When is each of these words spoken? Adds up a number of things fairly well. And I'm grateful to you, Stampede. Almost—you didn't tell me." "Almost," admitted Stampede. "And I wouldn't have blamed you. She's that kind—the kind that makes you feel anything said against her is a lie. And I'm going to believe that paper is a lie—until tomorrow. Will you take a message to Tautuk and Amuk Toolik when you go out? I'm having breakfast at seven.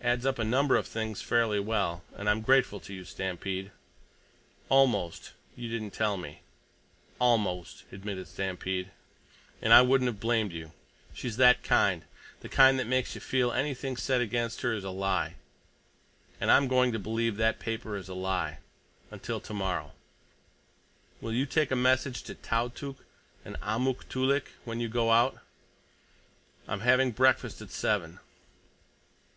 Adds 0.00 0.26
up 0.26 0.40
a 0.40 0.44
number 0.44 0.74
of 0.74 0.88
things 0.88 1.22
fairly 1.22 1.60
well. 1.60 2.02
And 2.16 2.28
I'm 2.28 2.40
grateful 2.40 2.80
to 2.80 2.92
you, 2.92 3.04
Stampede. 3.04 3.70
Almost—you 4.68 5.68
didn't 5.68 5.92
tell 5.92 6.16
me." 6.16 6.42
"Almost," 7.20 7.84
admitted 7.92 8.26
Stampede. 8.26 8.90
"And 9.62 9.72
I 9.72 9.82
wouldn't 9.82 10.08
have 10.08 10.18
blamed 10.18 10.50
you. 10.50 10.72
She's 11.14 11.36
that 11.36 11.62
kind—the 11.62 12.48
kind 12.48 12.80
that 12.80 12.88
makes 12.88 13.14
you 13.14 13.20
feel 13.20 13.52
anything 13.52 13.96
said 13.96 14.20
against 14.20 14.62
her 14.62 14.72
is 14.72 14.82
a 14.82 14.90
lie. 14.90 15.36
And 16.40 16.50
I'm 16.50 16.66
going 16.66 16.90
to 16.90 16.98
believe 16.98 17.36
that 17.36 17.60
paper 17.60 17.96
is 17.96 18.08
a 18.08 18.14
lie—until 18.14 19.38
tomorrow. 19.38 19.92
Will 21.20 21.32
you 21.32 21.46
take 21.46 21.70
a 21.70 21.76
message 21.76 22.24
to 22.24 22.34
Tautuk 22.34 23.04
and 23.44 23.54
Amuk 23.60 24.08
Toolik 24.08 24.48
when 24.64 24.80
you 24.80 24.88
go 24.88 25.12
out? 25.12 25.38
I'm 26.66 26.80
having 26.80 27.12
breakfast 27.12 27.62
at 27.62 27.70
seven. 27.70 28.18